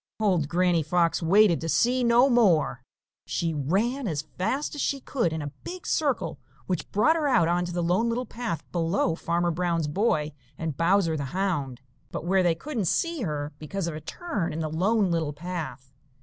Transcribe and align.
Old 0.19 0.49
Granny 0.49 0.81
Fox 0.81 1.21
waited 1.21 1.61
to 1.61 1.69
see 1.69 2.03
no 2.03 2.27
more. 2.27 2.81
She 3.27 3.53
ran 3.53 4.07
as 4.07 4.23
fast 4.23 4.73
as 4.73 4.81
she 4.81 4.99
could 4.99 5.31
in 5.31 5.43
a 5.43 5.51
big 5.63 5.85
circle 5.85 6.39
which 6.65 6.91
brought 6.91 7.15
her 7.15 7.27
out 7.27 7.47
on 7.47 7.65
the 7.65 7.83
Lone 7.83 8.09
Little 8.09 8.25
Path 8.25 8.63
below 8.71 9.13
Farmer 9.13 9.51
Brown's 9.51 9.87
boy 9.87 10.33
and 10.57 10.75
Bowser 10.75 11.15
the 11.15 11.25
Hound, 11.37 11.81
but 12.09 12.25
where 12.25 12.41
they 12.41 12.55
couldn't 12.55 12.85
see 12.85 13.21
her, 13.21 13.53
because 13.59 13.85
of 13.85 13.93
a 13.93 14.01
turn 14.01 14.51
in 14.53 14.57
the 14.59 14.71
Lone 14.71 15.11
Little 15.11 15.33
Path. 15.33 15.93